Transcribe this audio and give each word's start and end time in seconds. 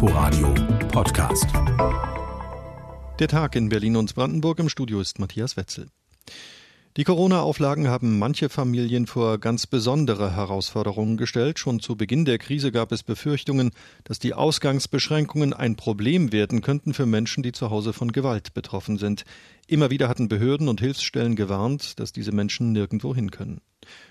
Inforadio 0.00 0.54
Podcast. 0.92 1.48
Der 3.18 3.26
Tag 3.26 3.56
in 3.56 3.68
Berlin 3.68 3.96
und 3.96 4.14
Brandenburg 4.14 4.60
im 4.60 4.68
Studio 4.68 5.00
ist 5.00 5.18
Matthias 5.18 5.56
Wetzel. 5.56 5.88
Die 6.98 7.04
Corona-Auflagen 7.04 7.86
haben 7.86 8.18
manche 8.18 8.48
Familien 8.48 9.06
vor 9.06 9.38
ganz 9.38 9.68
besondere 9.68 10.34
Herausforderungen 10.34 11.16
gestellt. 11.16 11.60
Schon 11.60 11.78
zu 11.78 11.94
Beginn 11.94 12.24
der 12.24 12.38
Krise 12.38 12.72
gab 12.72 12.90
es 12.90 13.04
Befürchtungen, 13.04 13.70
dass 14.02 14.18
die 14.18 14.34
Ausgangsbeschränkungen 14.34 15.52
ein 15.52 15.76
Problem 15.76 16.32
werden 16.32 16.60
könnten 16.60 16.94
für 16.94 17.06
Menschen, 17.06 17.44
die 17.44 17.52
zu 17.52 17.70
Hause 17.70 17.92
von 17.92 18.10
Gewalt 18.10 18.52
betroffen 18.52 18.98
sind. 18.98 19.22
Immer 19.68 19.90
wieder 19.90 20.08
hatten 20.08 20.26
Behörden 20.26 20.66
und 20.66 20.80
Hilfsstellen 20.80 21.36
gewarnt, 21.36 22.00
dass 22.00 22.10
diese 22.10 22.32
Menschen 22.32 22.72
nirgendwo 22.72 23.14
hin 23.14 23.30
können. 23.30 23.60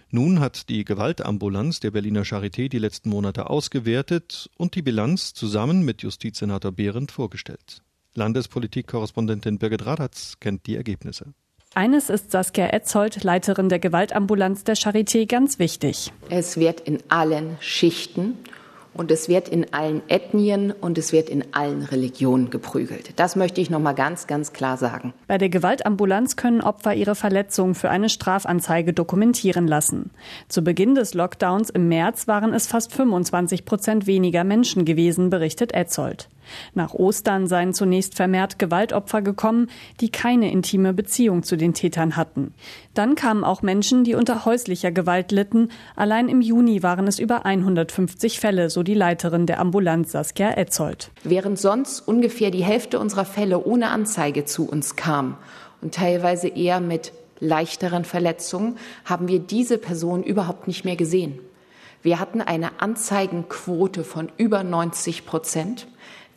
Nun 0.10 0.40
hat 0.40 0.70
die 0.70 0.86
Gewaltambulanz 0.86 1.82
der 1.82 1.92
Berliner 1.92 2.24
Charité 2.24 2.70
die 2.70 2.80
letzten 2.80 3.10
Monate 3.10 3.50
ausgewertet 3.50 4.50
und 4.56 4.76
die 4.76 4.82
Bilanz 4.82 5.34
zusammen 5.34 5.84
mit 5.84 6.04
Justizsenator 6.04 6.72
Behrendt 6.72 7.12
vorgestellt. 7.12 7.82
Landespolitikkorrespondentin 8.14 9.60
Birgit 9.60 9.86
Radatz 9.86 10.38
kennt 10.40 10.68
die 10.68 10.78
Ergebnisse. 10.78 11.34
Eines 11.78 12.10
ist 12.10 12.32
Saskia 12.32 12.70
Etzold, 12.74 13.24
Leiterin 13.24 13.70
der 13.70 13.78
Gewaltambulanz 13.78 14.64
der 14.64 14.76
Charité, 14.76 15.28
ganz 15.28 15.60
wichtig. 15.60 16.12
Es 16.28 16.58
wird 16.58 16.80
in 16.80 16.98
allen 17.08 17.56
Schichten 17.60 18.40
und 18.96 19.12
es 19.12 19.30
wird 19.30 19.48
in 19.48 19.72
allen 19.76 20.02
Ethnien 20.08 20.72
und 20.72 20.98
es 20.98 21.14
wird 21.14 21.30
in 21.30 21.44
allen 21.54 21.84
Religionen 21.84 22.50
geprügelt. 22.50 23.12
Das 23.18 23.36
möchte 23.36 23.62
ich 23.62 23.70
noch 23.70 23.80
mal 23.80 23.94
ganz, 23.94 24.26
ganz 24.26 24.54
klar 24.54 24.78
sagen. 24.78 25.14
Bei 25.28 25.38
der 25.38 25.50
Gewaltambulanz 25.50 26.36
können 26.36 26.62
Opfer 26.62 26.96
ihre 26.96 27.14
Verletzungen 27.14 27.76
für 27.76 27.92
eine 27.92 28.10
Strafanzeige 28.10 28.92
dokumentieren 28.92 29.68
lassen. 29.68 30.10
Zu 30.48 30.64
Beginn 30.64 30.96
des 30.96 31.14
Lockdowns 31.14 31.70
im 31.70 31.90
März 31.90 32.28
waren 32.28 32.56
es 32.56 32.66
fast 32.66 32.92
25 32.92 33.66
Prozent 33.66 34.08
weniger 34.08 34.44
Menschen 34.44 34.84
gewesen, 34.84 35.30
berichtet 35.30 35.74
Etzold. 35.74 36.28
Nach 36.74 36.94
Ostern 36.94 37.48
seien 37.48 37.74
zunächst 37.74 38.16
vermehrt 38.16 38.60
Gewaltopfer 38.60 39.22
gekommen, 39.22 39.70
die 40.00 40.10
keine 40.10 40.52
intime 40.52 40.94
Beziehung 40.94 41.44
zu 41.44 41.56
den 41.58 41.74
Tätern 41.74 42.16
hatten. 42.16 42.54
Dann 42.94 43.16
kamen 43.16 43.44
auch 43.44 43.62
Menschen, 43.62 44.04
die 44.04 44.16
unter 44.16 44.46
häuslicher 44.46 44.92
Gewalt 44.92 45.32
litten. 45.32 45.70
Allein 45.96 46.30
im 46.30 46.42
Juni 46.42 46.84
waren 46.84 47.08
es 47.08 47.20
über 47.20 47.46
150 47.46 48.40
Fälle, 48.40 48.70
so 48.70 48.84
die 48.84 48.94
Leiterin 48.94 49.46
der 49.46 49.60
Ambulanz 49.60 50.12
Saskia 50.12 50.52
Etzold. 50.52 51.12
Während 51.24 51.60
sonst 51.60 52.02
ungefähr 52.02 52.52
die 52.52 52.64
Hälfte 52.64 53.00
unserer 53.00 53.26
Fälle 53.26 53.64
ohne 53.64 53.90
Anzeige 53.90 54.46
zu 54.46 54.68
uns 54.68 54.96
kam 54.96 55.38
und 55.82 55.94
teilweise 55.94 56.48
eher 56.48 56.80
mit 56.80 57.12
leichteren 57.40 58.06
Verletzungen, 58.06 58.78
haben 59.06 59.28
wir 59.28 59.40
diese 59.40 59.78
Person 59.78 60.24
überhaupt 60.24 60.68
nicht 60.68 60.86
mehr 60.86 60.96
gesehen. 60.96 61.40
Wir 62.02 62.20
hatten 62.20 62.42
eine 62.42 62.80
Anzeigenquote 62.80 64.04
von 64.04 64.32
über 64.38 64.64
90 64.64 65.26
Prozent. 65.26 65.88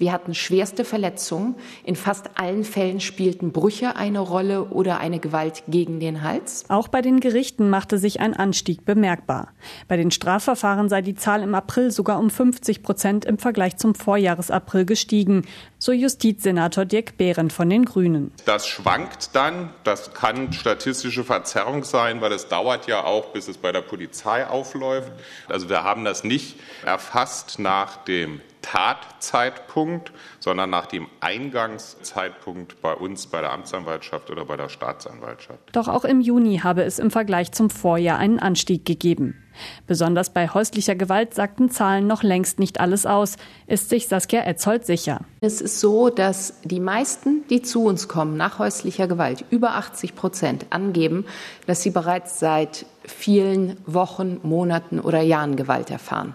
Wir 0.00 0.12
hatten 0.12 0.34
schwerste 0.34 0.86
Verletzungen. 0.86 1.56
In 1.84 1.94
fast 1.94 2.30
allen 2.40 2.64
Fällen 2.64 3.00
spielten 3.00 3.52
Brüche 3.52 3.96
eine 3.96 4.20
Rolle 4.20 4.64
oder 4.64 4.98
eine 4.98 5.18
Gewalt 5.18 5.62
gegen 5.68 6.00
den 6.00 6.22
Hals. 6.22 6.64
Auch 6.68 6.88
bei 6.88 7.02
den 7.02 7.20
Gerichten 7.20 7.68
machte 7.68 7.98
sich 7.98 8.18
ein 8.18 8.32
Anstieg 8.32 8.86
bemerkbar. 8.86 9.52
Bei 9.88 9.98
den 9.98 10.10
Strafverfahren 10.10 10.88
sei 10.88 11.02
die 11.02 11.16
Zahl 11.16 11.42
im 11.42 11.54
April 11.54 11.90
sogar 11.90 12.18
um 12.18 12.30
50 12.30 12.82
Prozent 12.82 13.26
im 13.26 13.36
Vergleich 13.36 13.76
zum 13.76 13.94
Vorjahresapril 13.94 14.86
gestiegen, 14.86 15.42
so 15.76 15.92
Justizsenator 15.92 16.86
Dirk 16.86 17.18
Behrendt 17.18 17.52
von 17.52 17.68
den 17.68 17.84
Grünen. 17.84 18.32
Das 18.46 18.66
schwankt 18.66 19.36
dann. 19.36 19.68
Das 19.84 20.14
kann 20.14 20.54
statistische 20.54 21.24
Verzerrung 21.24 21.84
sein, 21.84 22.22
weil 22.22 22.32
es 22.32 22.48
dauert 22.48 22.86
ja 22.86 23.04
auch, 23.04 23.34
bis 23.34 23.48
es 23.48 23.58
bei 23.58 23.70
der 23.70 23.82
Polizei 23.82 24.46
aufläuft. 24.46 25.12
Also 25.46 25.68
wir 25.68 25.84
haben 25.84 26.06
das 26.06 26.24
nicht 26.24 26.58
erfasst 26.86 27.58
nach 27.58 27.98
dem 27.98 28.40
Tatzeitpunkt, 28.62 30.12
sondern 30.38 30.70
nach 30.70 30.86
dem 30.86 31.06
Eingangszeitpunkt 31.20 32.80
bei 32.80 32.94
uns 32.94 33.26
bei 33.26 33.40
der 33.40 33.52
Amtsanwaltschaft 33.52 34.30
oder 34.30 34.44
bei 34.44 34.56
der 34.56 34.68
Staatsanwaltschaft. 34.68 35.60
Doch 35.72 35.88
auch 35.88 36.04
im 36.04 36.20
Juni 36.20 36.58
habe 36.58 36.82
es 36.82 36.98
im 36.98 37.10
Vergleich 37.10 37.52
zum 37.52 37.70
Vorjahr 37.70 38.18
einen 38.18 38.38
Anstieg 38.38 38.84
gegeben. 38.84 39.42
Besonders 39.86 40.30
bei 40.30 40.48
häuslicher 40.48 40.94
Gewalt 40.94 41.34
sagten 41.34 41.70
Zahlen 41.70 42.06
noch 42.06 42.22
längst 42.22 42.58
nicht 42.58 42.80
alles 42.80 43.06
aus, 43.06 43.36
ist 43.66 43.90
sich 43.90 44.08
Saskia 44.08 44.44
Etzold 44.44 44.86
sicher. 44.86 45.20
Es 45.40 45.60
ist 45.60 45.80
so, 45.80 46.08
dass 46.08 46.60
die 46.62 46.80
meisten, 46.80 47.46
die 47.48 47.62
zu 47.62 47.84
uns 47.84 48.08
kommen 48.08 48.36
nach 48.36 48.58
häuslicher 48.58 49.08
Gewalt, 49.08 49.44
über 49.50 49.74
80 49.74 50.14
Prozent 50.14 50.66
angeben, 50.70 51.26
dass 51.66 51.82
sie 51.82 51.90
bereits 51.90 52.38
seit 52.38 52.86
vielen 53.04 53.76
Wochen, 53.86 54.40
Monaten 54.42 55.00
oder 55.00 55.20
Jahren 55.20 55.56
Gewalt 55.56 55.90
erfahren. 55.90 56.34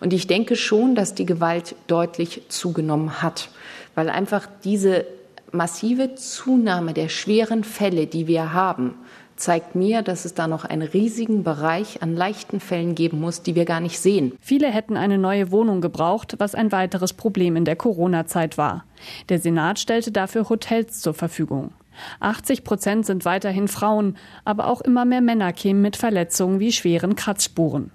Und 0.00 0.12
ich 0.12 0.26
denke 0.26 0.56
schon, 0.56 0.94
dass 0.94 1.14
die 1.14 1.26
Gewalt 1.26 1.74
deutlich 1.86 2.42
zugenommen 2.48 3.22
hat, 3.22 3.48
weil 3.94 4.08
einfach 4.08 4.46
diese 4.64 5.06
massive 5.52 6.14
Zunahme 6.14 6.92
der 6.92 7.08
schweren 7.08 7.64
Fälle, 7.64 8.06
die 8.06 8.26
wir 8.26 8.52
haben, 8.52 8.94
zeigt 9.36 9.74
mir, 9.74 10.02
dass 10.02 10.24
es 10.24 10.34
da 10.34 10.46
noch 10.46 10.64
einen 10.64 10.82
riesigen 10.82 11.42
Bereich 11.42 12.02
an 12.02 12.14
leichten 12.14 12.60
Fällen 12.60 12.94
geben 12.94 13.20
muss, 13.20 13.42
die 13.42 13.54
wir 13.54 13.64
gar 13.64 13.80
nicht 13.80 13.98
sehen. 13.98 14.32
Viele 14.40 14.68
hätten 14.68 14.96
eine 14.96 15.18
neue 15.18 15.50
Wohnung 15.50 15.80
gebraucht, 15.80 16.34
was 16.38 16.54
ein 16.54 16.72
weiteres 16.72 17.12
Problem 17.12 17.56
in 17.56 17.64
der 17.64 17.76
Corona-Zeit 17.76 18.58
war. 18.58 18.84
Der 19.28 19.38
Senat 19.38 19.78
stellte 19.78 20.12
dafür 20.12 20.48
Hotels 20.48 21.00
zur 21.00 21.14
Verfügung. 21.14 21.72
80 22.20 22.64
Prozent 22.64 23.06
sind 23.06 23.24
weiterhin 23.24 23.68
Frauen, 23.68 24.16
aber 24.44 24.66
auch 24.66 24.80
immer 24.80 25.04
mehr 25.04 25.20
Männer 25.20 25.52
kämen 25.52 25.82
mit 25.82 25.96
Verletzungen 25.96 26.58
wie 26.58 26.72
schweren 26.72 27.14
Kratzspuren. 27.14 27.92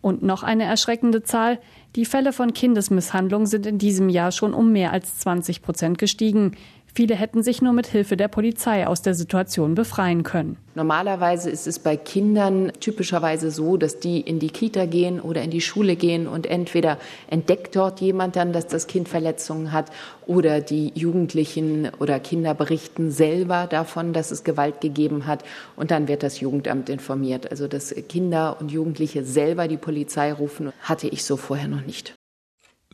Und 0.00 0.22
noch 0.22 0.42
eine 0.42 0.64
erschreckende 0.64 1.22
Zahl. 1.22 1.58
Die 1.96 2.04
Fälle 2.04 2.32
von 2.32 2.54
Kindesmisshandlung 2.54 3.46
sind 3.46 3.66
in 3.66 3.78
diesem 3.78 4.08
Jahr 4.08 4.32
schon 4.32 4.54
um 4.54 4.72
mehr 4.72 4.92
als 4.92 5.18
20 5.18 5.62
Prozent 5.62 5.98
gestiegen. 5.98 6.56
Viele 6.94 7.14
hätten 7.14 7.42
sich 7.42 7.62
nur 7.62 7.72
mit 7.72 7.86
Hilfe 7.86 8.18
der 8.18 8.28
Polizei 8.28 8.86
aus 8.86 9.00
der 9.00 9.14
Situation 9.14 9.74
befreien 9.74 10.24
können. 10.24 10.58
Normalerweise 10.74 11.48
ist 11.48 11.66
es 11.66 11.78
bei 11.78 11.96
Kindern 11.96 12.70
typischerweise 12.80 13.50
so, 13.50 13.78
dass 13.78 13.98
die 13.98 14.20
in 14.20 14.38
die 14.38 14.50
Kita 14.50 14.84
gehen 14.84 15.18
oder 15.18 15.42
in 15.42 15.50
die 15.50 15.62
Schule 15.62 15.96
gehen 15.96 16.26
und 16.26 16.46
entweder 16.46 16.98
entdeckt 17.28 17.76
dort 17.76 18.02
jemand 18.02 18.36
dann, 18.36 18.52
dass 18.52 18.66
das 18.66 18.88
Kind 18.88 19.08
Verletzungen 19.08 19.72
hat 19.72 19.90
oder 20.26 20.60
die 20.60 20.92
Jugendlichen 20.94 21.90
oder 21.98 22.20
Kinder 22.20 22.52
berichten 22.52 23.10
selber 23.10 23.66
davon, 23.70 24.12
dass 24.12 24.30
es 24.30 24.44
Gewalt 24.44 24.82
gegeben 24.82 25.26
hat 25.26 25.44
und 25.76 25.90
dann 25.90 26.08
wird 26.08 26.22
das 26.22 26.40
Jugendamt 26.40 26.90
informiert. 26.90 27.50
Also 27.50 27.68
dass 27.68 27.94
Kinder 28.10 28.58
und 28.60 28.70
Jugendliche 28.70 29.24
selber 29.24 29.66
die 29.66 29.78
Polizei 29.78 30.30
rufen, 30.30 30.72
hatte 30.82 31.08
ich 31.08 31.24
so 31.24 31.38
vorher 31.38 31.68
noch 31.68 31.86
nicht 31.86 32.14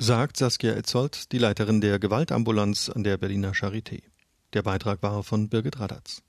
sagt 0.01 0.37
Saskia 0.37 0.75
Etzold, 0.75 1.33
die 1.33 1.39
Leiterin 1.39 1.81
der 1.81 1.99
Gewaltambulanz 1.99 2.89
an 2.89 3.03
der 3.03 3.17
Berliner 3.17 3.53
Charité. 3.53 4.03
Der 4.53 4.63
Beitrag 4.63 5.03
war 5.03 5.25
von 5.25 5.49
Birgit 5.49 5.81
Radatz. 5.81 6.23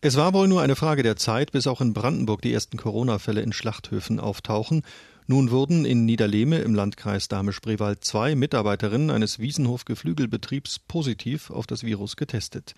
Es 0.00 0.16
war 0.16 0.32
wohl 0.32 0.48
nur 0.48 0.62
eine 0.62 0.74
Frage 0.74 1.02
der 1.02 1.16
Zeit, 1.16 1.52
bis 1.52 1.66
auch 1.66 1.82
in 1.82 1.92
Brandenburg 1.92 2.40
die 2.40 2.52
ersten 2.52 2.78
Corona-Fälle 2.78 3.42
in 3.42 3.52
Schlachthöfen 3.52 4.18
auftauchen. 4.18 4.82
Nun 5.26 5.50
wurden 5.50 5.84
in 5.84 6.06
Niederlehme 6.06 6.58
im 6.58 6.74
Landkreis 6.74 7.28
Dahme-Spreewald 7.28 8.02
zwei 8.02 8.34
Mitarbeiterinnen 8.34 9.10
eines 9.10 9.38
Wiesenhof-Geflügelbetriebs 9.38 10.78
positiv 10.80 11.50
auf 11.50 11.66
das 11.66 11.84
Virus 11.84 12.16
getestet. 12.16 12.74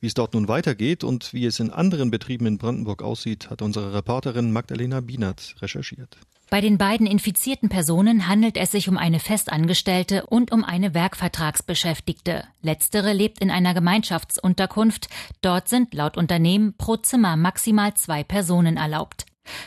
Wie 0.00 0.06
es 0.06 0.14
dort 0.14 0.34
nun 0.34 0.48
weitergeht 0.48 1.02
und 1.02 1.32
wie 1.32 1.46
es 1.46 1.58
in 1.58 1.70
anderen 1.70 2.10
Betrieben 2.10 2.46
in 2.46 2.58
Brandenburg 2.58 3.02
aussieht, 3.02 3.48
hat 3.48 3.62
unsere 3.62 3.94
Reporterin 3.94 4.52
Magdalena 4.52 5.00
Bienert 5.00 5.56
recherchiert. 5.60 6.18
Bei 6.50 6.62
den 6.62 6.78
beiden 6.78 7.06
infizierten 7.06 7.68
Personen 7.68 8.26
handelt 8.26 8.56
es 8.56 8.70
sich 8.70 8.88
um 8.88 8.96
eine 8.96 9.20
Festangestellte 9.20 10.24
und 10.26 10.50
um 10.50 10.64
eine 10.64 10.94
Werkvertragsbeschäftigte. 10.94 12.44
Letztere 12.62 13.12
lebt 13.12 13.40
in 13.40 13.50
einer 13.50 13.74
Gemeinschaftsunterkunft. 13.74 15.08
Dort 15.42 15.68
sind 15.68 15.92
laut 15.92 16.16
Unternehmen 16.16 16.74
pro 16.78 16.96
Zimmer 16.96 17.36
maximal 17.36 17.92
zwei 17.94 18.24
Personen 18.24 18.78
erlaubt. 18.78 19.26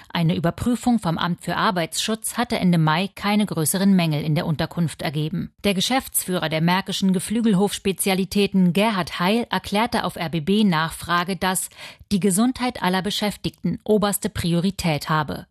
Eine 0.09 0.35
Überprüfung 0.35 0.99
vom 0.99 1.17
Amt 1.17 1.43
für 1.43 1.55
Arbeitsschutz 1.55 2.37
hatte 2.37 2.57
Ende 2.57 2.77
Mai 2.77 3.09
keine 3.13 3.45
größeren 3.45 3.95
Mängel 3.95 4.23
in 4.23 4.35
der 4.35 4.45
Unterkunft 4.45 5.01
ergeben. 5.01 5.53
Der 5.63 5.73
Geschäftsführer 5.73 6.49
der 6.49 6.61
Märkischen 6.61 7.13
Geflügelhofspezialitäten 7.13 8.73
Gerhard 8.73 9.19
Heil 9.19 9.47
erklärte 9.49 10.03
auf 10.03 10.17
RBB 10.17 10.63
Nachfrage, 10.63 11.35
dass 11.35 11.69
die 12.11 12.19
Gesundheit 12.19 12.81
aller 12.81 13.01
Beschäftigten 13.01 13.79
oberste 13.83 14.29
Priorität 14.29 15.09
habe. 15.09 15.47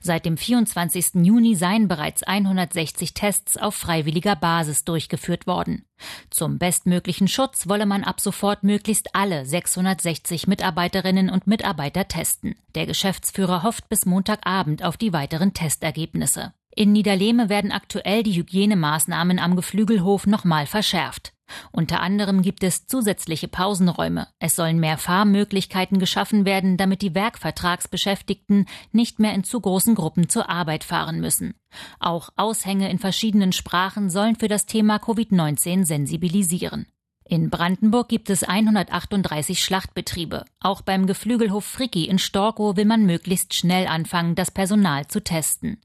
Seit 0.00 0.24
dem 0.24 0.36
24. 0.36 1.24
Juni 1.24 1.54
seien 1.54 1.88
bereits 1.88 2.22
160 2.22 3.14
Tests 3.14 3.56
auf 3.56 3.74
freiwilliger 3.74 4.36
Basis 4.36 4.84
durchgeführt 4.84 5.46
worden. 5.46 5.84
Zum 6.30 6.58
bestmöglichen 6.58 7.28
Schutz 7.28 7.68
wolle 7.68 7.86
man 7.86 8.04
ab 8.04 8.20
sofort 8.20 8.62
möglichst 8.64 9.14
alle 9.14 9.44
660 9.44 10.46
Mitarbeiterinnen 10.46 11.30
und 11.30 11.46
Mitarbeiter 11.46 12.08
testen. 12.08 12.54
Der 12.74 12.86
Geschäftsführer 12.86 13.62
hofft 13.62 13.88
bis 13.88 14.06
Montagabend 14.06 14.82
auf 14.82 14.96
die 14.96 15.12
weiteren 15.12 15.54
Testergebnisse. 15.54 16.52
In 16.74 16.92
Niederlehme 16.92 17.48
werden 17.48 17.72
aktuell 17.72 18.22
die 18.22 18.36
Hygienemaßnahmen 18.36 19.38
am 19.38 19.56
Geflügelhof 19.56 20.26
nochmal 20.26 20.66
verschärft. 20.66 21.32
Unter 21.72 22.00
anderem 22.00 22.42
gibt 22.42 22.62
es 22.62 22.86
zusätzliche 22.86 23.48
Pausenräume. 23.48 24.28
Es 24.38 24.56
sollen 24.56 24.80
mehr 24.80 24.98
Fahrmöglichkeiten 24.98 25.98
geschaffen 25.98 26.44
werden, 26.44 26.76
damit 26.76 27.02
die 27.02 27.14
Werkvertragsbeschäftigten 27.14 28.66
nicht 28.92 29.18
mehr 29.18 29.34
in 29.34 29.44
zu 29.44 29.60
großen 29.60 29.94
Gruppen 29.94 30.28
zur 30.28 30.48
Arbeit 30.48 30.84
fahren 30.84 31.20
müssen. 31.20 31.54
Auch 32.00 32.30
Aushänge 32.36 32.90
in 32.90 32.98
verschiedenen 32.98 33.52
Sprachen 33.52 34.10
sollen 34.10 34.36
für 34.36 34.48
das 34.48 34.66
Thema 34.66 34.96
Covid-19 34.96 35.84
sensibilisieren. 35.84 36.86
In 37.30 37.50
Brandenburg 37.50 38.08
gibt 38.08 38.30
es 38.30 38.42
138 38.42 39.62
Schlachtbetriebe. 39.62 40.46
Auch 40.60 40.80
beim 40.80 41.06
Geflügelhof 41.06 41.64
Fricki 41.64 42.06
in 42.06 42.18
Storkow 42.18 42.74
will 42.76 42.86
man 42.86 43.04
möglichst 43.04 43.52
schnell 43.52 43.86
anfangen, 43.86 44.34
das 44.34 44.50
Personal 44.50 45.06
zu 45.08 45.22
testen. 45.22 45.78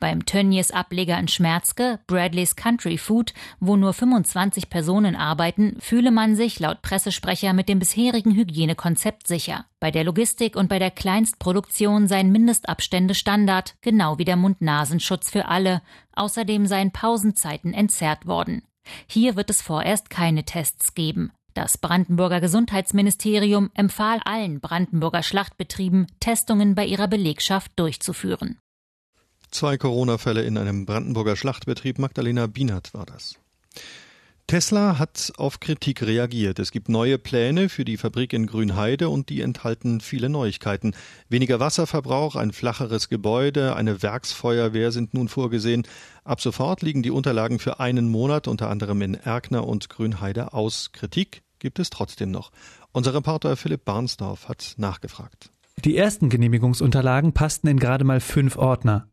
Beim 0.00 0.26
Tönnies 0.26 0.70
Ableger 0.70 1.18
in 1.18 1.28
Schmerzke, 1.28 2.00
Bradleys 2.06 2.56
Country 2.56 2.98
Food, 2.98 3.34
wo 3.60 3.76
nur 3.76 3.92
25 3.92 4.70
Personen 4.70 5.16
arbeiten, 5.16 5.76
fühle 5.80 6.10
man 6.10 6.36
sich 6.36 6.60
laut 6.60 6.82
Pressesprecher 6.82 7.52
mit 7.52 7.68
dem 7.68 7.78
bisherigen 7.78 8.34
Hygienekonzept 8.34 9.26
sicher. 9.26 9.64
Bei 9.80 9.90
der 9.90 10.04
Logistik 10.04 10.56
und 10.56 10.68
bei 10.68 10.78
der 10.78 10.90
Kleinstproduktion 10.90 12.08
seien 12.08 12.32
Mindestabstände 12.32 13.14
Standard, 13.14 13.76
genau 13.80 14.18
wie 14.18 14.24
der 14.24 14.36
Mund-Nasenschutz 14.36 15.30
für 15.30 15.46
alle. 15.46 15.82
Außerdem 16.14 16.66
seien 16.66 16.90
Pausenzeiten 16.90 17.72
entzerrt 17.74 18.26
worden. 18.26 18.62
Hier 19.06 19.36
wird 19.36 19.50
es 19.50 19.62
vorerst 19.62 20.10
keine 20.10 20.44
Tests 20.44 20.94
geben. 20.94 21.32
Das 21.54 21.78
Brandenburger 21.78 22.40
Gesundheitsministerium 22.40 23.70
empfahl 23.74 24.20
allen 24.24 24.60
Brandenburger 24.60 25.22
Schlachtbetrieben, 25.24 26.06
Testungen 26.20 26.74
bei 26.74 26.86
ihrer 26.86 27.08
Belegschaft 27.08 27.72
durchzuführen. 27.76 28.58
Zwei 29.50 29.78
Corona-Fälle 29.78 30.42
in 30.42 30.58
einem 30.58 30.86
Brandenburger 30.86 31.36
Schlachtbetrieb. 31.36 31.98
Magdalena 31.98 32.46
Bienert 32.46 32.92
war 32.94 33.06
das. 33.06 33.36
Tesla 34.48 34.98
hat 34.98 35.32
auf 35.36 35.60
Kritik 35.60 36.00
reagiert. 36.02 36.58
Es 36.58 36.70
gibt 36.70 36.88
neue 36.88 37.18
Pläne 37.18 37.68
für 37.68 37.84
die 37.84 37.98
Fabrik 37.98 38.32
in 38.32 38.46
Grünheide 38.46 39.10
und 39.10 39.28
die 39.28 39.42
enthalten 39.42 40.00
viele 40.00 40.30
Neuigkeiten. 40.30 40.94
Weniger 41.28 41.60
Wasserverbrauch, 41.60 42.34
ein 42.34 42.52
flacheres 42.52 43.10
Gebäude, 43.10 43.76
eine 43.76 44.02
Werksfeuerwehr 44.02 44.90
sind 44.90 45.12
nun 45.12 45.28
vorgesehen. 45.28 45.86
Ab 46.24 46.40
sofort 46.40 46.80
liegen 46.80 47.02
die 47.02 47.10
Unterlagen 47.10 47.58
für 47.58 47.78
einen 47.78 48.08
Monat 48.08 48.48
unter 48.48 48.70
anderem 48.70 49.02
in 49.02 49.14
Erkner 49.14 49.66
und 49.66 49.90
Grünheide 49.90 50.54
aus. 50.54 50.92
Kritik 50.92 51.42
gibt 51.58 51.78
es 51.78 51.90
trotzdem 51.90 52.30
noch. 52.30 52.50
Unser 52.92 53.12
Reporter 53.12 53.54
Philipp 53.54 53.84
Barnsdorf 53.84 54.48
hat 54.48 54.76
nachgefragt. 54.78 55.50
Die 55.84 55.96
ersten 55.96 56.28
Genehmigungsunterlagen 56.28 57.32
passten 57.32 57.68
in 57.68 57.78
gerade 57.78 58.04
mal 58.04 58.18
fünf 58.18 58.56
Ordner. 58.56 59.06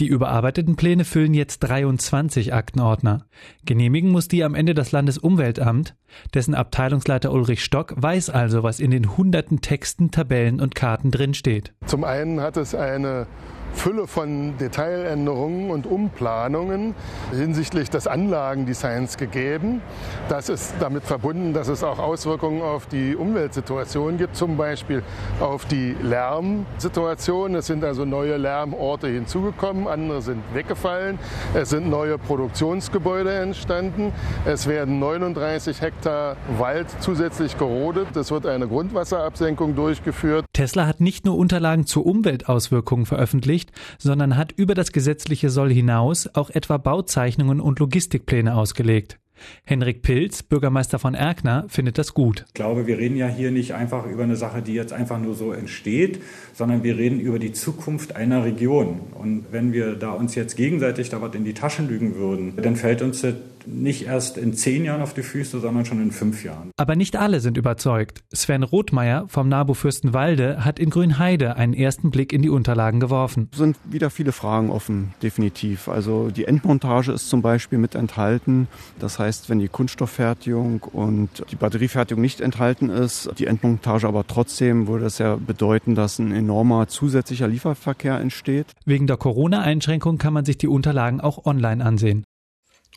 Die 0.00 0.08
überarbeiteten 0.08 0.74
Pläne 0.74 1.04
füllen 1.04 1.32
jetzt 1.32 1.60
23 1.60 2.52
Aktenordner. 2.52 3.26
Genehmigen 3.64 4.10
muss 4.10 4.26
die 4.26 4.42
am 4.42 4.56
Ende 4.56 4.74
das 4.74 4.90
Landesumweltamt. 4.90 5.94
Dessen 6.34 6.54
Abteilungsleiter 6.54 7.32
Ulrich 7.32 7.62
Stock 7.62 7.94
weiß 7.96 8.30
also, 8.30 8.64
was 8.64 8.80
in 8.80 8.90
den 8.90 9.16
hunderten 9.16 9.60
Texten, 9.60 10.10
Tabellen 10.10 10.60
und 10.60 10.74
Karten 10.74 11.12
drinsteht. 11.12 11.72
Zum 11.86 12.02
einen 12.02 12.40
hat 12.40 12.56
es 12.56 12.74
eine 12.74 13.28
Fülle 13.74 14.06
von 14.06 14.56
Detailänderungen 14.58 15.70
und 15.70 15.86
Umplanungen 15.86 16.94
hinsichtlich 17.30 17.90
des 17.90 18.06
Anlagendesigns 18.06 19.16
gegeben. 19.16 19.80
Das 20.28 20.48
ist 20.48 20.74
damit 20.80 21.04
verbunden, 21.04 21.52
dass 21.52 21.68
es 21.68 21.84
auch 21.84 21.98
Auswirkungen 21.98 22.62
auf 22.62 22.86
die 22.86 23.16
Umweltsituation 23.16 24.18
gibt, 24.18 24.36
zum 24.36 24.56
Beispiel 24.56 25.02
auf 25.40 25.64
die 25.66 25.96
Lärmsituation. 26.02 27.54
Es 27.54 27.66
sind 27.66 27.84
also 27.84 28.04
neue 28.04 28.36
Lärmorte 28.36 29.08
hinzugekommen, 29.08 29.86
andere 29.86 30.22
sind 30.22 30.42
weggefallen. 30.52 31.18
Es 31.54 31.70
sind 31.70 31.88
neue 31.88 32.18
Produktionsgebäude 32.18 33.32
entstanden. 33.32 34.12
Es 34.44 34.66
werden 34.66 34.98
39 34.98 35.80
Hektar 35.80 36.36
Wald 36.58 36.86
zusätzlich 37.00 37.58
gerodet. 37.58 38.16
Es 38.16 38.30
wird 38.30 38.46
eine 38.46 38.66
Grundwasserabsenkung 38.66 39.74
durchgeführt. 39.74 40.44
Tesla 40.52 40.86
hat 40.86 41.00
nicht 41.00 41.24
nur 41.24 41.36
Unterlagen 41.36 41.86
zu 41.86 42.02
Umweltauswirkungen 42.04 43.06
veröffentlicht, 43.06 43.57
nicht, 43.58 43.72
sondern 43.98 44.36
hat 44.36 44.52
über 44.52 44.74
das 44.74 44.92
gesetzliche 44.92 45.50
Soll 45.50 45.72
hinaus 45.72 46.28
auch 46.34 46.50
etwa 46.50 46.76
Bauzeichnungen 46.76 47.60
und 47.60 47.80
Logistikpläne 47.80 48.54
ausgelegt. 48.54 49.18
Henrik 49.64 50.02
Pilz, 50.02 50.42
Bürgermeister 50.42 50.98
von 50.98 51.14
Erkner, 51.14 51.66
findet 51.68 51.98
das 51.98 52.14
gut. 52.14 52.44
Ich 52.48 52.54
glaube, 52.54 52.86
wir 52.86 52.98
reden 52.98 53.16
ja 53.16 53.28
hier 53.28 53.50
nicht 53.50 53.74
einfach 53.74 54.06
über 54.06 54.22
eine 54.22 54.36
Sache, 54.36 54.62
die 54.62 54.74
jetzt 54.74 54.92
einfach 54.92 55.18
nur 55.18 55.34
so 55.34 55.52
entsteht, 55.52 56.20
sondern 56.54 56.82
wir 56.82 56.96
reden 56.96 57.20
über 57.20 57.38
die 57.38 57.52
Zukunft 57.52 58.16
einer 58.16 58.44
Region. 58.44 59.00
Und 59.14 59.46
wenn 59.50 59.72
wir 59.72 59.94
da 59.94 60.12
uns 60.12 60.34
jetzt 60.34 60.56
gegenseitig 60.56 61.10
da 61.10 61.20
was 61.22 61.34
in 61.34 61.44
die 61.44 61.54
Taschen 61.54 61.88
lügen 61.88 62.16
würden, 62.16 62.54
dann 62.56 62.76
fällt 62.76 63.02
uns 63.02 63.22
das 63.22 63.34
nicht 63.68 64.06
erst 64.06 64.38
in 64.38 64.54
zehn 64.54 64.84
Jahren 64.84 65.02
auf 65.02 65.14
die 65.14 65.22
Füße, 65.22 65.60
sondern 65.60 65.84
schon 65.84 66.02
in 66.02 66.10
fünf 66.10 66.44
Jahren. 66.44 66.70
Aber 66.76 66.96
nicht 66.96 67.16
alle 67.16 67.40
sind 67.40 67.56
überzeugt. 67.56 68.22
Sven 68.32 68.62
Rothmeier 68.62 69.26
vom 69.28 69.48
NABU 69.48 69.74
Fürstenwalde 69.74 70.64
hat 70.64 70.78
in 70.78 70.90
Grünheide 70.90 71.56
einen 71.56 71.74
ersten 71.74 72.10
Blick 72.10 72.32
in 72.32 72.42
die 72.42 72.50
Unterlagen 72.50 73.00
geworfen. 73.00 73.48
Es 73.52 73.58
sind 73.58 73.76
wieder 73.84 74.10
viele 74.10 74.32
Fragen 74.32 74.70
offen, 74.70 75.14
definitiv. 75.22 75.88
Also 75.88 76.30
die 76.30 76.44
Endmontage 76.44 77.12
ist 77.12 77.28
zum 77.28 77.42
Beispiel 77.42 77.78
mit 77.78 77.94
enthalten. 77.94 78.68
Das 78.98 79.18
heißt, 79.18 79.27
wenn 79.48 79.58
die 79.58 79.68
Kunststofffertigung 79.68 80.82
und 80.82 81.44
die 81.50 81.56
Batteriefertigung 81.56 82.20
nicht 82.22 82.40
enthalten 82.40 82.88
ist, 82.88 83.30
die 83.38 83.46
Endmontage 83.46 84.08
aber 84.08 84.26
trotzdem, 84.26 84.86
würde 84.86 85.04
das 85.04 85.18
ja 85.18 85.36
bedeuten, 85.36 85.94
dass 85.94 86.18
ein 86.18 86.32
enormer 86.32 86.88
zusätzlicher 86.88 87.46
Lieferverkehr 87.46 88.18
entsteht. 88.18 88.66
Wegen 88.84 89.06
der 89.06 89.18
Corona-Einschränkung 89.18 90.18
kann 90.18 90.32
man 90.32 90.44
sich 90.44 90.56
die 90.56 90.68
Unterlagen 90.68 91.20
auch 91.20 91.44
online 91.44 91.84
ansehen. 91.84 92.24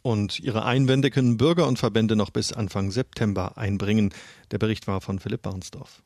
Und 0.03 0.39
ihre 0.39 0.65
Einwände 0.65 1.11
können 1.11 1.37
Bürger 1.37 1.67
und 1.67 1.77
Verbände 1.77 2.15
noch 2.15 2.31
bis 2.31 2.53
Anfang 2.53 2.91
September 2.91 3.57
einbringen. 3.57 4.13
Der 4.49 4.57
Bericht 4.57 4.87
war 4.87 5.01
von 5.01 5.19
Philipp 5.19 5.43
Barnsdorf. 5.43 6.01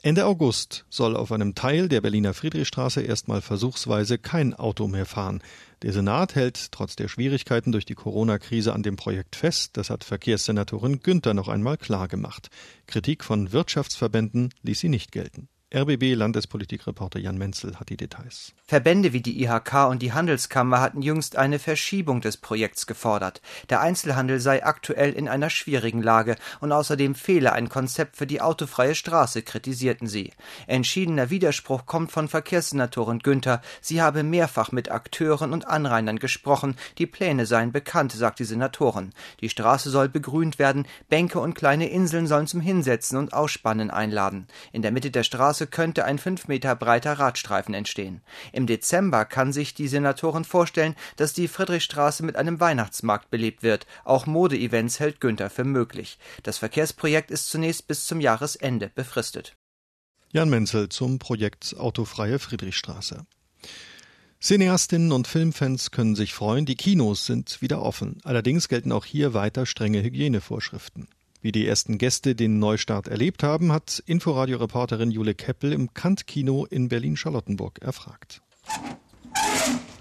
Ende 0.00 0.26
August 0.26 0.84
soll 0.90 1.16
auf 1.16 1.32
einem 1.32 1.56
Teil 1.56 1.88
der 1.88 2.00
Berliner 2.00 2.32
Friedrichstraße 2.32 3.02
erstmal 3.02 3.42
versuchsweise 3.42 4.16
kein 4.16 4.54
Auto 4.54 4.86
mehr 4.86 5.06
fahren. 5.06 5.42
Der 5.82 5.92
Senat 5.92 6.36
hält 6.36 6.70
trotz 6.70 6.94
der 6.94 7.08
Schwierigkeiten 7.08 7.72
durch 7.72 7.84
die 7.84 7.96
Corona-Krise 7.96 8.72
an 8.72 8.84
dem 8.84 8.94
Projekt 8.94 9.34
fest. 9.34 9.76
Das 9.76 9.90
hat 9.90 10.04
Verkehrssenatorin 10.04 11.00
Günther 11.00 11.34
noch 11.34 11.48
einmal 11.48 11.78
klargemacht. 11.78 12.48
Kritik 12.86 13.24
von 13.24 13.50
Wirtschaftsverbänden 13.50 14.54
ließ 14.62 14.78
sie 14.78 14.88
nicht 14.88 15.10
gelten. 15.10 15.48
RBB-Landespolitikreporter 15.70 17.18
Jan 17.18 17.36
Menzel 17.36 17.78
hat 17.78 17.90
die 17.90 17.98
Details. 17.98 18.54
Verbände 18.64 19.12
wie 19.12 19.20
die 19.20 19.42
IHK 19.42 19.88
und 19.90 20.00
die 20.00 20.14
Handelskammer 20.14 20.80
hatten 20.80 21.02
jüngst 21.02 21.36
eine 21.36 21.58
Verschiebung 21.58 22.22
des 22.22 22.38
Projekts 22.38 22.86
gefordert. 22.86 23.42
Der 23.68 23.82
Einzelhandel 23.82 24.40
sei 24.40 24.64
aktuell 24.64 25.12
in 25.12 25.28
einer 25.28 25.50
schwierigen 25.50 26.02
Lage 26.02 26.36
und 26.60 26.72
außerdem 26.72 27.14
fehle 27.14 27.52
ein 27.52 27.68
Konzept 27.68 28.16
für 28.16 28.26
die 28.26 28.40
autofreie 28.40 28.94
Straße, 28.94 29.42
kritisierten 29.42 30.06
sie. 30.06 30.32
Entschiedener 30.66 31.28
Widerspruch 31.28 31.84
kommt 31.84 32.12
von 32.12 32.28
Verkehrssenatorin 32.28 33.18
Günther. 33.18 33.60
Sie 33.82 34.00
habe 34.00 34.22
mehrfach 34.22 34.72
mit 34.72 34.90
Akteuren 34.90 35.52
und 35.52 35.68
Anrainern 35.68 36.18
gesprochen. 36.18 36.76
Die 36.96 37.06
Pläne 37.06 37.44
seien 37.44 37.72
bekannt, 37.72 38.12
sagt 38.12 38.38
die 38.38 38.44
Senatorin. 38.44 39.12
Die 39.42 39.50
Straße 39.50 39.90
soll 39.90 40.08
begrünt 40.08 40.58
werden, 40.58 40.86
Bänke 41.10 41.40
und 41.40 41.54
kleine 41.54 41.90
Inseln 41.90 42.26
sollen 42.26 42.46
zum 42.46 42.62
Hinsetzen 42.62 43.18
und 43.18 43.34
Ausspannen 43.34 43.90
einladen. 43.90 44.46
In 44.72 44.80
der 44.80 44.92
Mitte 44.92 45.10
der 45.10 45.24
Straße 45.24 45.57
Straße 45.58 45.66
könnte 45.66 46.04
ein 46.04 46.18
fünf 46.18 46.46
Meter 46.46 46.76
breiter 46.76 47.14
Radstreifen 47.14 47.74
entstehen. 47.74 48.20
Im 48.52 48.68
Dezember 48.68 49.24
kann 49.24 49.52
sich 49.52 49.74
die 49.74 49.88
Senatorin 49.88 50.44
vorstellen, 50.44 50.94
dass 51.16 51.32
die 51.32 51.48
Friedrichstraße 51.48 52.24
mit 52.24 52.36
einem 52.36 52.60
Weihnachtsmarkt 52.60 53.28
belebt 53.30 53.64
wird. 53.64 53.86
Auch 54.04 54.26
Modeevents 54.26 55.00
hält 55.00 55.20
Günther 55.20 55.50
für 55.50 55.64
möglich. 55.64 56.18
Das 56.44 56.58
Verkehrsprojekt 56.58 57.32
ist 57.32 57.48
zunächst 57.48 57.88
bis 57.88 58.06
zum 58.06 58.20
Jahresende 58.20 58.92
befristet. 58.94 59.56
Jan 60.30 60.48
Menzel 60.48 60.90
zum 60.90 61.18
Projekt 61.18 61.74
Autofreie 61.76 62.38
Friedrichstraße. 62.38 63.26
Cineastinnen 64.40 65.10
und 65.10 65.26
Filmfans 65.26 65.90
können 65.90 66.14
sich 66.14 66.34
freuen, 66.34 66.66
die 66.66 66.76
Kinos 66.76 67.26
sind 67.26 67.60
wieder 67.60 67.82
offen. 67.82 68.18
Allerdings 68.22 68.68
gelten 68.68 68.92
auch 68.92 69.04
hier 69.04 69.34
weiter 69.34 69.66
strenge 69.66 70.04
Hygienevorschriften. 70.04 71.08
Wie 71.40 71.52
die 71.52 71.66
ersten 71.66 71.98
Gäste 71.98 72.34
den 72.34 72.58
Neustart 72.58 73.06
erlebt 73.06 73.44
haben, 73.44 73.70
hat 73.72 74.02
Inforadio-Reporterin 74.06 75.12
Jule 75.12 75.34
Keppel 75.34 75.72
im 75.72 75.94
Kant-Kino 75.94 76.64
in 76.64 76.88
Berlin-Charlottenburg 76.88 77.78
erfragt. 77.80 78.42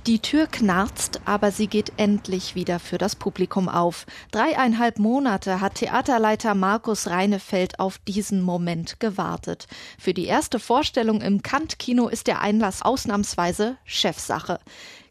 Die 0.08 0.20
Tür 0.20 0.48
knarzt, 0.48 1.20
aber 1.26 1.52
sie 1.52 1.68
geht 1.68 1.92
endlich 1.98 2.56
wieder 2.56 2.80
für 2.80 2.98
das 2.98 3.16
Publikum 3.16 3.68
auf. 3.68 4.06
Dreieinhalb 4.32 5.00
Monate 5.00 5.60
hat 5.62 5.76
Theaterleiter 5.76 6.56
Markus 6.56 7.08
Reinefeld 7.08 7.80
auf 7.80 8.00
diesen 8.00 8.42
Moment 8.42 9.00
gewartet. 9.00 9.68
Für 10.00 10.14
die 10.14 10.26
erste 10.26 10.60
Vorstellung 10.60 11.22
im 11.22 11.44
Kant-Kino 11.44 12.08
ist 12.08 12.28
der 12.28 12.42
Einlass 12.42 12.82
ausnahmsweise 12.82 13.78
Chefsache. 13.84 14.60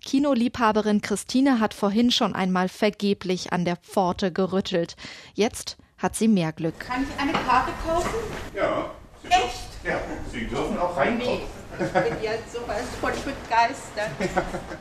Kinoliebhaberin 0.05 1.03
Christine 1.03 1.61
hat 1.61 1.75
vorhin 1.75 2.11
schon 2.11 2.35
einmal 2.35 2.69
vergeblich 2.69 3.53
an 3.53 3.65
der 3.65 3.77
Pforte 3.77 4.33
gerüttelt. 4.33 4.97
Jetzt 5.35 5.77
hat 5.99 6.15
sie 6.17 6.29
mehr 6.29 6.53
Glück. 6.53 6.79
Kann 6.81 7.05
ich 7.05 7.21
eine 7.21 7.33
Karte 7.33 7.73
kaufen? 7.87 8.15
Ja. 8.55 8.91
Echt? 9.29 9.85
Ja, 9.85 10.01
Sie 10.33 10.47
dürfen 10.47 10.79
auch 10.79 10.97
reinkommen. 10.97 11.41
Ich 11.79 11.93
bin 11.93 12.23
jetzt 12.23 12.53
sowas 12.55 12.85
von 13.01 13.13
begeistert. 13.13 14.11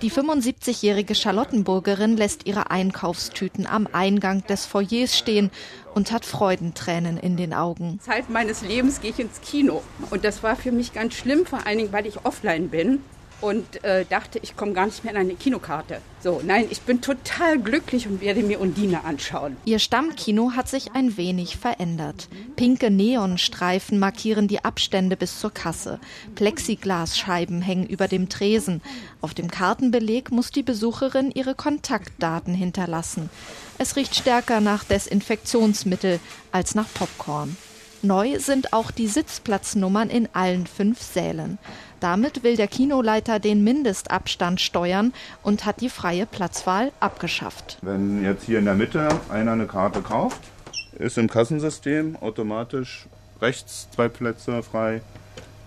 Die 0.02 0.10
75-jährige 0.12 1.14
Charlottenburgerin 1.14 2.16
lässt 2.16 2.46
ihre 2.46 2.72
Einkaufstüten 2.72 3.68
am 3.68 3.88
Eingang 3.92 4.46
des 4.46 4.66
Foyers 4.66 5.18
stehen 5.18 5.52
und 5.94 6.12
hat 6.12 6.26
Freudentränen 6.26 7.18
in 7.18 7.36
den 7.36 7.54
Augen. 7.54 8.00
Zeit 8.02 8.30
meines 8.30 8.62
Lebens 8.62 9.02
gehe 9.02 9.12
ich 9.12 9.20
ins 9.20 9.42
Kino. 9.42 9.84
Und 10.10 10.24
das 10.24 10.42
war 10.42 10.56
für 10.56 10.72
mich 10.72 10.94
ganz 10.94 11.16
schlimm, 11.16 11.46
vor 11.46 11.68
allen 11.68 11.80
Dingen, 11.80 11.92
weil 11.92 12.06
ich 12.06 12.26
offline 12.26 12.70
bin 12.70 13.02
und 13.42 13.84
äh, 13.84 14.06
dachte, 14.06 14.40
ich 14.42 14.56
komme 14.56 14.74
gar 14.74 14.86
nicht 14.86 15.04
mehr 15.04 15.14
an 15.14 15.22
eine 15.22 15.36
Kinokarte. 15.36 16.02
So, 16.22 16.42
nein, 16.44 16.68
ich 16.70 16.82
bin 16.82 17.02
total 17.02 17.60
glücklich 17.60 18.08
und 18.08 18.22
werde 18.22 18.42
mir 18.42 18.60
Undine 18.60 19.04
anschauen. 19.04 19.58
Ihr 19.66 19.80
Stammkino 19.80 20.54
hat 20.56 20.68
sich 20.68 20.94
ein 20.94 21.18
wenig 21.18 21.58
verändert. 21.58 22.28
Pinke 22.56 22.90
Neonstreifen 22.90 24.00
markieren 24.00 24.48
die 24.48 24.64
Abstände 24.64 25.18
bis 25.18 25.40
zur 25.40 25.52
Kasse. 25.52 26.00
Plexiglasscheiben 26.36 27.62
hängen 27.62 27.86
über 27.86 28.08
dem 28.08 28.30
Tresen. 28.30 28.82
Auf 29.22 29.34
dem 29.34 29.52
Kartenbeleg 29.52 30.32
muss 30.32 30.52
die 30.52 30.64
Besucherin 30.64 31.32
ihre 31.32 31.56
Kontaktdaten 31.56 32.54
hinterlassen. 32.54 33.30
Es 33.78 33.96
riecht 33.96 34.16
stärker 34.16 34.62
nach 34.62 34.84
Desinfektionsmittel 34.84 36.20
als 36.52 36.74
nach 36.74 36.88
Popcorn. 36.94 37.56
Neu 38.02 38.40
sind 38.40 38.72
auch 38.72 38.92
die 38.92 39.08
Sitzplatznummern 39.08 40.10
in 40.10 40.30
allen 40.34 40.68
fünf 40.68 41.02
Sälen. 41.02 41.58
Damit 42.00 42.44
will 42.44 42.56
der 42.56 42.68
Kinoleiter 42.68 43.40
den 43.40 43.64
Mindestabstand 43.64 44.62
steuern 44.62 45.14
und 45.44 45.66
hat 45.66 45.82
die 45.82 45.90
freie 45.90 46.26
Platzwahl 46.26 46.92
abgeschafft. 47.00 47.78
Wenn 47.82 48.24
jetzt 48.24 48.46
hier 48.46 48.60
in 48.60 48.66
der 48.66 48.76
Mitte 48.76 49.08
einer 49.30 49.54
eine 49.54 49.68
Karte 49.68 50.02
kauft, 50.02 50.42
ist 50.98 51.18
im 51.18 51.30
Kassensystem 51.30 52.16
automatisch 52.18 53.08
rechts 53.42 53.88
zwei 53.92 54.08
Plätze 54.08 54.64
frei, 54.64 55.02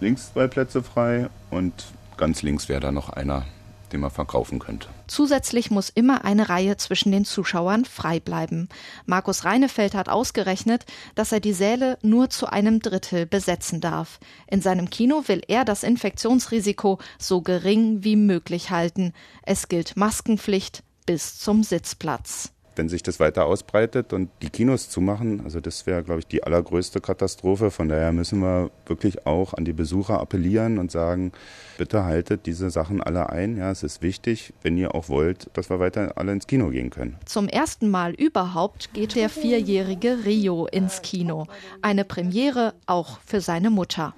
links 0.00 0.32
zwei 0.32 0.46
Plätze 0.46 0.82
frei 0.82 1.28
und 1.50 1.72
ganz 2.16 2.42
links 2.42 2.68
wäre 2.68 2.80
da 2.80 2.92
noch 2.92 3.10
einer 3.10 3.44
den 3.92 4.00
man 4.00 4.10
verkaufen 4.10 4.58
könnte. 4.58 4.88
Zusätzlich 5.06 5.70
muss 5.70 5.88
immer 5.88 6.24
eine 6.24 6.48
Reihe 6.48 6.76
zwischen 6.76 7.12
den 7.12 7.24
Zuschauern 7.24 7.84
frei 7.84 8.20
bleiben. 8.20 8.68
Markus 9.06 9.44
Reinefeld 9.44 9.94
hat 9.94 10.08
ausgerechnet, 10.08 10.84
dass 11.14 11.32
er 11.32 11.40
die 11.40 11.52
Säle 11.52 11.98
nur 12.02 12.30
zu 12.30 12.46
einem 12.46 12.80
Drittel 12.80 13.26
besetzen 13.26 13.80
darf. 13.80 14.20
In 14.46 14.60
seinem 14.60 14.90
Kino 14.90 15.24
will 15.26 15.42
er 15.48 15.64
das 15.64 15.82
Infektionsrisiko 15.82 16.98
so 17.18 17.40
gering 17.40 18.04
wie 18.04 18.16
möglich 18.16 18.70
halten. 18.70 19.12
Es 19.42 19.68
gilt 19.68 19.96
Maskenpflicht 19.96 20.82
bis 21.06 21.38
zum 21.38 21.62
Sitzplatz 21.62 22.52
wenn 22.78 22.88
sich 22.88 23.02
das 23.02 23.20
weiter 23.20 23.44
ausbreitet 23.44 24.12
und 24.12 24.30
die 24.40 24.50
Kinos 24.50 24.88
zumachen, 24.88 25.42
also 25.44 25.60
das 25.60 25.86
wäre, 25.86 26.02
glaube 26.02 26.20
ich, 26.20 26.26
die 26.26 26.44
allergrößte 26.44 27.00
Katastrophe. 27.00 27.70
Von 27.70 27.88
daher 27.88 28.12
müssen 28.12 28.40
wir 28.40 28.70
wirklich 28.86 29.26
auch 29.26 29.52
an 29.54 29.64
die 29.64 29.72
Besucher 29.72 30.20
appellieren 30.20 30.78
und 30.78 30.90
sagen, 30.90 31.32
bitte 31.76 32.04
haltet 32.04 32.46
diese 32.46 32.70
Sachen 32.70 33.02
alle 33.02 33.28
ein. 33.30 33.56
Ja, 33.56 33.70
es 33.70 33.82
ist 33.82 34.00
wichtig, 34.00 34.54
wenn 34.62 34.78
ihr 34.78 34.94
auch 34.94 35.08
wollt, 35.08 35.50
dass 35.54 35.68
wir 35.68 35.80
weiter 35.80 36.12
alle 36.16 36.32
ins 36.32 36.46
Kino 36.46 36.70
gehen 36.70 36.90
können. 36.90 37.16
Zum 37.26 37.48
ersten 37.48 37.90
Mal 37.90 38.14
überhaupt 38.14 38.94
geht 38.94 39.14
der 39.16 39.28
vierjährige 39.28 40.24
Rio 40.24 40.66
ins 40.66 41.02
Kino. 41.02 41.46
Eine 41.82 42.04
Premiere 42.04 42.74
auch 42.86 43.18
für 43.26 43.40
seine 43.40 43.70
Mutter. 43.70 44.14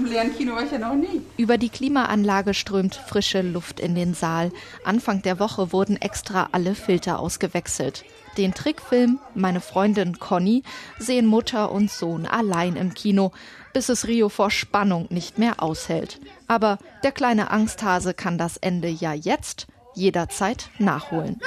Zum 0.00 0.08
leeren 0.08 0.34
Kino 0.34 0.54
war 0.54 0.64
ich 0.64 0.72
ja 0.72 0.78
noch 0.78 0.94
nie. 0.94 1.20
Über 1.36 1.58
die 1.58 1.68
Klimaanlage 1.68 2.54
strömt 2.54 2.94
frische 2.94 3.42
Luft 3.42 3.80
in 3.80 3.94
den 3.94 4.14
Saal. 4.14 4.50
Anfang 4.82 5.20
der 5.20 5.38
Woche 5.38 5.74
wurden 5.74 6.00
extra 6.00 6.48
alle 6.52 6.74
Filter 6.74 7.18
ausgewechselt. 7.18 8.06
Den 8.38 8.54
Trickfilm 8.54 9.18
Meine 9.34 9.60
Freundin 9.60 10.18
Conny 10.18 10.62
sehen 10.98 11.26
Mutter 11.26 11.70
und 11.70 11.90
Sohn 11.90 12.24
allein 12.24 12.76
im 12.76 12.94
Kino, 12.94 13.32
bis 13.74 13.90
es 13.90 14.06
Rio 14.06 14.30
vor 14.30 14.50
Spannung 14.50 15.06
nicht 15.10 15.36
mehr 15.36 15.62
aushält. 15.62 16.18
Aber 16.46 16.78
der 17.02 17.12
kleine 17.12 17.50
Angsthase 17.50 18.14
kann 18.14 18.38
das 18.38 18.56
Ende 18.56 18.88
ja 18.88 19.12
jetzt 19.12 19.66
jederzeit 19.94 20.70
nachholen. 20.78 21.38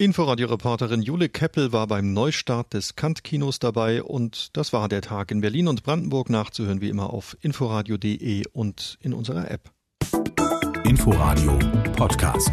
Inforadio-Reporterin 0.00 1.02
Jule 1.02 1.28
Keppel 1.28 1.72
war 1.72 1.88
beim 1.88 2.12
Neustart 2.12 2.72
des 2.72 2.94
Kant-Kinos 2.94 3.58
dabei 3.58 4.00
und 4.04 4.56
das 4.56 4.72
war 4.72 4.88
der 4.88 5.02
Tag 5.02 5.32
in 5.32 5.40
Berlin 5.40 5.66
und 5.66 5.82
Brandenburg 5.82 6.30
nachzuhören 6.30 6.80
wie 6.80 6.88
immer 6.88 7.12
auf 7.12 7.36
inforadio.de 7.40 8.44
und 8.52 8.96
in 9.00 9.12
unserer 9.12 9.50
App. 9.50 9.72
Inforadio 10.84 11.58
Podcast. 11.96 12.52